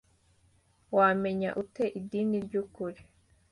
[0.97, 3.01] Wamenya ute idini ry’ukuri?